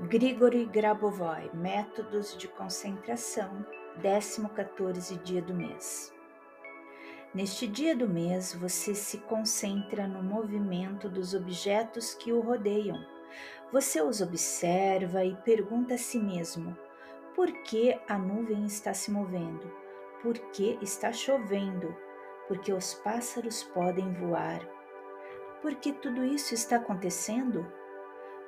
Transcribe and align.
Grigori 0.00 0.64
Grabovoi, 0.64 1.50
Métodos 1.52 2.36
de 2.36 2.48
Concentração, 2.48 3.64
14 4.54 5.16
dia 5.18 5.42
do 5.42 5.52
mês. 5.52 6.12
Neste 7.34 7.66
dia 7.66 7.94
do 7.94 8.08
mês, 8.08 8.54
você 8.54 8.94
se 8.94 9.18
concentra 9.18 10.08
no 10.08 10.22
movimento 10.22 11.08
dos 11.08 11.34
objetos 11.34 12.14
que 12.14 12.32
o 12.32 12.40
rodeiam. 12.40 12.98
Você 13.70 14.02
os 14.02 14.20
observa 14.20 15.24
e 15.24 15.36
pergunta 15.36 15.94
a 15.94 15.98
si 15.98 16.18
mesmo: 16.18 16.76
por 17.36 17.52
que 17.62 17.96
a 18.08 18.18
nuvem 18.18 18.64
está 18.64 18.92
se 18.92 19.10
movendo? 19.10 19.70
Por 20.22 20.36
que 20.50 20.78
está 20.82 21.12
chovendo? 21.12 21.94
Porque 22.48 22.72
os 22.72 22.94
pássaros 22.94 23.62
podem 23.62 24.12
voar? 24.14 24.60
Por 25.62 25.74
que 25.76 25.92
tudo 25.92 26.24
isso 26.24 26.54
está 26.54 26.76
acontecendo? 26.76 27.79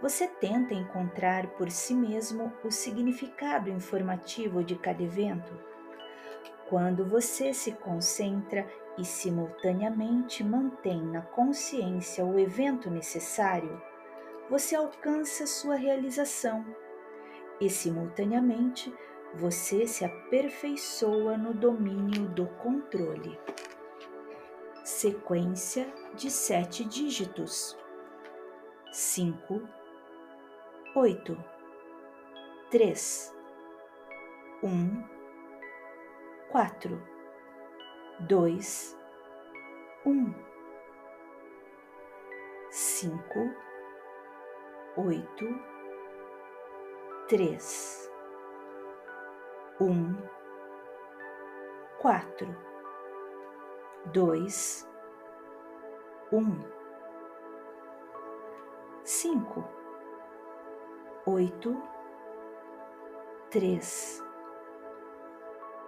Você 0.00 0.26
tenta 0.26 0.72
encontrar 0.72 1.46
por 1.58 1.70
si 1.70 1.94
mesmo 1.94 2.50
o 2.64 2.70
significado 2.70 3.68
informativo 3.68 4.64
de 4.64 4.74
cada 4.74 5.02
evento? 5.02 5.52
Quando 6.70 7.04
você 7.04 7.52
se 7.52 7.72
concentra 7.72 8.66
e 8.96 9.04
simultaneamente 9.04 10.42
mantém 10.42 11.02
na 11.02 11.20
consciência 11.20 12.24
o 12.24 12.38
evento 12.38 12.90
necessário, 12.90 13.82
você 14.48 14.74
alcança 14.74 15.46
sua 15.46 15.74
realização 15.74 16.64
e, 17.60 17.68
simultaneamente, 17.68 18.92
você 19.34 19.86
se 19.86 20.04
aperfeiçoa 20.04 21.36
no 21.36 21.52
domínio 21.52 22.26
do 22.28 22.46
controle. 22.46 23.38
Sequência 24.82 25.86
de 26.14 26.30
sete 26.30 26.84
dígitos: 26.84 27.76
cinco, 28.90 29.62
oito, 30.94 31.36
três, 32.68 33.32
um, 34.60 35.04
quatro, 36.50 37.00
dois, 38.20 38.98
um, 40.04 40.34
cinco, 42.70 43.54
oito, 44.96 45.46
três, 47.28 48.10
um, 49.80 50.16
quatro, 52.00 52.48
dois, 54.06 54.88
um, 56.32 56.58
cinco, 59.04 59.79
oito, 61.26 61.76
três, 63.50 64.24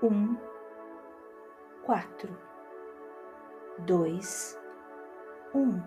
um, 0.03 0.37
quatro, 1.85 2.37
dois, 3.79 4.61
um. 5.55 5.81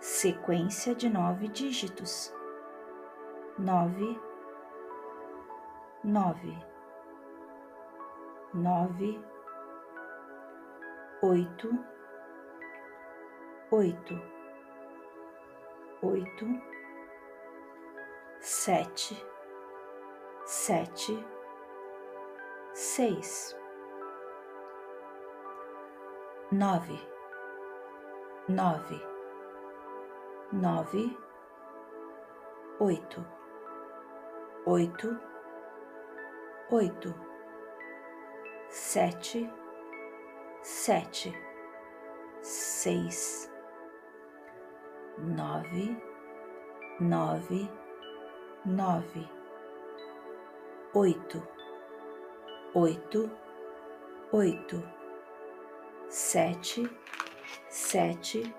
Sequência 0.00 0.94
de 0.94 1.08
nove 1.10 1.48
dígitos. 1.48 2.34
Nove, 3.58 4.18
nove, 6.02 6.56
nove, 8.54 9.22
oito, 11.22 11.68
oito, 13.70 14.22
oito, 16.02 16.46
sete, 18.40 19.16
sete, 20.44 21.24
seis, 22.74 23.54
nove, 26.50 26.98
nove, 28.48 29.00
nove, 30.52 31.16
oito 32.80 33.40
oito, 34.66 35.18
oito, 36.70 37.14
sete, 38.68 39.50
sete, 40.62 41.32
seis, 42.42 43.50
nove, 45.18 45.96
nove, 47.00 47.68
nove, 48.64 49.26
oito, 50.92 51.42
oito, 52.74 53.30
oito, 54.32 54.82
sete, 56.08 56.90
sete, 57.70 58.54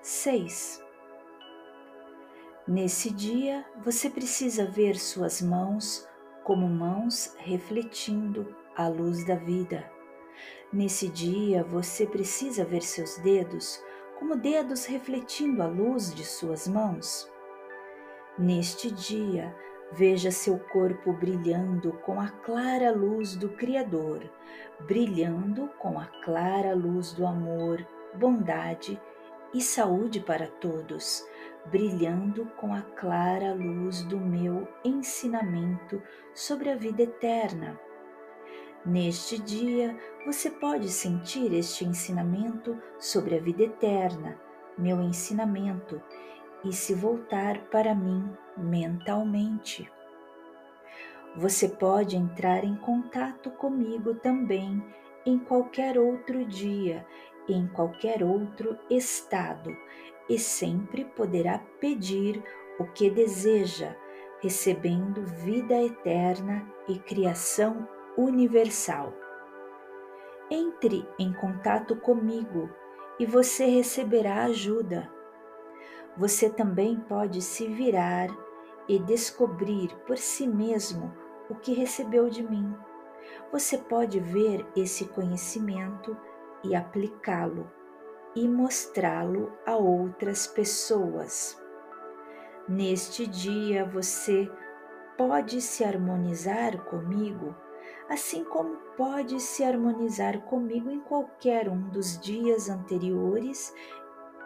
seis. 0.00 0.82
Nesse 2.66 3.10
dia, 3.10 3.66
você 3.84 4.08
precisa 4.08 4.64
ver 4.64 4.96
suas 4.96 5.42
mãos 5.42 6.08
como 6.42 6.66
mãos 6.66 7.34
refletindo 7.38 8.56
a 8.74 8.88
luz 8.88 9.26
da 9.26 9.34
vida. 9.34 9.90
Nesse 10.72 11.08
dia, 11.08 11.62
você 11.62 12.06
precisa 12.06 12.64
ver 12.64 12.82
seus 12.82 13.18
dedos 13.18 13.78
como 14.18 14.36
dedos 14.36 14.86
refletindo 14.86 15.62
a 15.62 15.66
luz 15.66 16.14
de 16.14 16.24
suas 16.24 16.66
mãos. 16.66 17.30
Neste 18.38 18.90
dia, 18.90 19.54
veja 19.92 20.30
seu 20.30 20.58
corpo 20.58 21.12
brilhando 21.12 21.92
com 22.04 22.20
a 22.20 22.28
clara 22.28 22.90
luz 22.90 23.36
do 23.36 23.50
Criador, 23.50 24.28
brilhando 24.80 25.68
com 25.78 25.98
a 25.98 26.06
clara 26.24 26.74
luz 26.74 27.12
do 27.12 27.26
amor, 27.26 27.86
bondade 28.14 29.00
e 29.52 29.60
saúde 29.60 30.20
para 30.20 30.46
todos 30.46 31.24
brilhando 31.66 32.46
com 32.56 32.74
a 32.74 32.82
clara 32.82 33.54
luz 33.54 34.02
do 34.02 34.18
meu 34.18 34.68
ensinamento 34.84 36.02
sobre 36.34 36.70
a 36.70 36.76
vida 36.76 37.02
eterna. 37.02 37.78
Neste 38.84 39.40
dia, 39.40 39.96
você 40.26 40.50
pode 40.50 40.88
sentir 40.90 41.52
este 41.54 41.84
ensinamento 41.84 42.76
sobre 42.98 43.36
a 43.36 43.40
vida 43.40 43.62
eterna, 43.62 44.38
meu 44.76 45.00
ensinamento, 45.00 46.02
e 46.64 46.72
se 46.72 46.94
voltar 46.94 47.60
para 47.70 47.94
mim 47.94 48.28
mentalmente. 48.56 49.90
Você 51.36 51.68
pode 51.68 52.16
entrar 52.16 52.64
em 52.64 52.76
contato 52.76 53.50
comigo 53.50 54.14
também 54.14 54.82
em 55.26 55.38
qualquer 55.38 55.98
outro 55.98 56.44
dia, 56.44 57.04
em 57.48 57.66
qualquer 57.66 58.22
outro 58.22 58.78
estado, 58.88 59.70
e 60.28 60.38
sempre 60.38 61.04
poderá 61.04 61.58
pedir 61.80 62.42
o 62.78 62.84
que 62.86 63.10
deseja, 63.10 63.96
recebendo 64.40 65.22
vida 65.24 65.74
eterna 65.82 66.66
e 66.88 66.98
criação 66.98 67.88
universal. 68.16 69.12
Entre 70.50 71.06
em 71.18 71.32
contato 71.32 71.96
comigo 71.96 72.70
e 73.18 73.26
você 73.26 73.66
receberá 73.66 74.44
ajuda. 74.44 75.10
Você 76.16 76.48
também 76.48 76.96
pode 77.00 77.42
se 77.42 77.66
virar 77.66 78.28
e 78.88 78.98
descobrir 78.98 79.94
por 80.06 80.16
si 80.16 80.46
mesmo 80.46 81.12
o 81.50 81.54
que 81.54 81.72
recebeu 81.72 82.28
de 82.28 82.42
mim. 82.42 82.74
Você 83.50 83.78
pode 83.78 84.20
ver 84.20 84.66
esse 84.76 85.06
conhecimento 85.06 86.16
e 86.62 86.74
aplicá-lo 86.74 87.70
e 88.34 88.48
mostrá-lo 88.48 89.52
a 89.66 89.76
outras 89.76 90.46
pessoas. 90.46 91.60
Neste 92.68 93.26
dia 93.26 93.84
você 93.84 94.50
pode 95.16 95.60
se 95.60 95.84
harmonizar 95.84 96.84
comigo, 96.84 97.54
assim 98.08 98.44
como 98.44 98.76
pode 98.96 99.40
se 99.40 99.62
harmonizar 99.62 100.40
comigo 100.42 100.90
em 100.90 101.00
qualquer 101.00 101.68
um 101.68 101.88
dos 101.90 102.18
dias 102.18 102.68
anteriores 102.68 103.72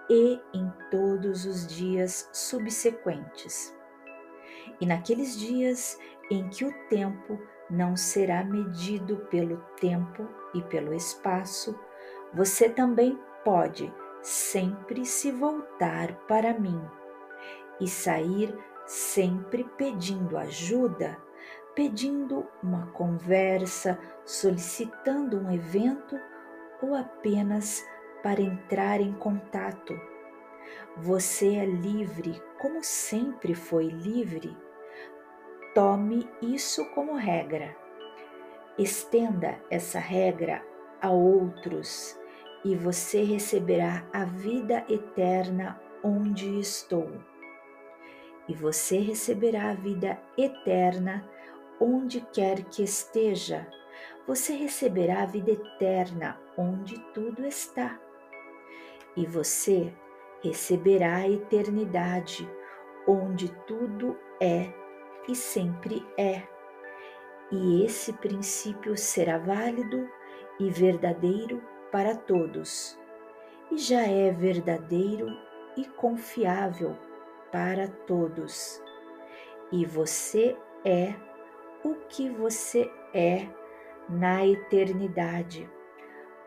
e 0.08 0.40
em 0.54 0.72
todos 0.90 1.44
os 1.44 1.66
dias 1.66 2.28
subsequentes. 2.32 3.74
E 4.80 4.86
naqueles 4.86 5.38
dias 5.38 5.98
em 6.30 6.48
que 6.48 6.64
o 6.64 6.72
tempo 6.88 7.38
não 7.70 7.96
será 7.96 8.44
medido 8.44 9.16
pelo 9.30 9.58
tempo 9.80 10.28
e 10.54 10.62
pelo 10.62 10.94
espaço, 10.94 11.78
você 12.32 12.68
também 12.68 13.18
pode 13.44 13.92
sempre 14.22 15.04
se 15.04 15.30
voltar 15.30 16.14
para 16.26 16.58
mim 16.58 16.80
e 17.80 17.86
sair 17.86 18.56
sempre 18.86 19.64
pedindo 19.76 20.36
ajuda, 20.36 21.16
pedindo 21.74 22.46
uma 22.62 22.86
conversa, 22.88 23.98
solicitando 24.24 25.38
um 25.38 25.52
evento 25.52 26.18
ou 26.82 26.94
apenas 26.94 27.84
para 28.22 28.40
entrar 28.40 29.00
em 29.00 29.12
contato. 29.12 29.98
Você 30.96 31.56
é 31.56 31.64
livre 31.64 32.42
como 32.58 32.82
sempre 32.82 33.54
foi 33.54 33.86
livre. 33.86 34.56
Tome 35.74 36.28
isso 36.42 36.84
como 36.94 37.14
regra. 37.14 37.76
Estenda 38.76 39.60
essa 39.70 39.98
regra 39.98 40.62
a 41.00 41.10
outros 41.10 42.18
e 42.64 42.74
você 42.74 43.22
receberá 43.22 44.04
a 44.12 44.24
vida 44.24 44.84
eterna 44.88 45.80
onde 46.02 46.58
estou. 46.58 47.10
E 48.48 48.54
você 48.54 48.98
receberá 48.98 49.70
a 49.70 49.74
vida 49.74 50.20
eterna 50.36 51.28
onde 51.80 52.20
quer 52.32 52.64
que 52.64 52.82
esteja. 52.82 53.68
Você 54.26 54.54
receberá 54.54 55.22
a 55.22 55.26
vida 55.26 55.52
eterna 55.52 56.40
onde 56.56 56.98
tudo 57.12 57.46
está. 57.46 58.00
E 59.16 59.26
você 59.26 59.92
receberá 60.42 61.16
a 61.16 61.28
eternidade 61.28 62.48
onde 63.06 63.48
tudo 63.66 64.16
é 64.40 64.72
e 65.28 65.34
sempre 65.34 66.06
é. 66.16 66.42
E 67.50 67.84
esse 67.84 68.12
princípio 68.12 68.96
será 68.96 69.38
válido 69.38 70.08
e 70.60 70.70
verdadeiro 70.70 71.62
para 71.90 72.14
todos, 72.14 72.98
e 73.70 73.78
já 73.78 74.02
é 74.02 74.30
verdadeiro 74.30 75.26
e 75.76 75.86
confiável 75.86 76.96
para 77.50 77.88
todos. 77.88 78.82
E 79.72 79.86
você 79.86 80.56
é 80.84 81.14
o 81.84 81.94
que 82.08 82.28
você 82.28 82.90
é 83.14 83.48
na 84.08 84.46
eternidade, 84.46 85.70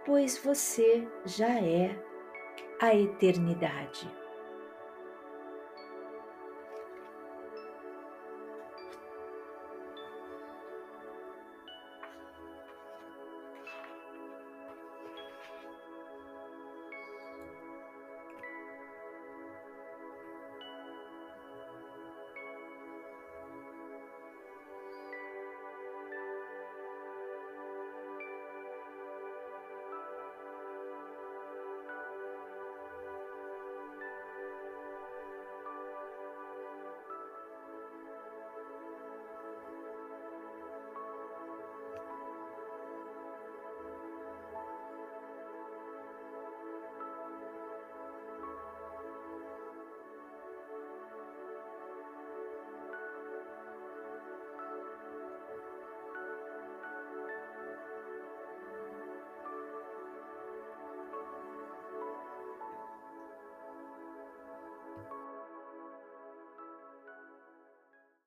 pois 0.06 0.38
você 0.38 1.08
já 1.25 1.60
é 1.60 2.11
a 2.81 2.94
eternidade. 2.95 4.20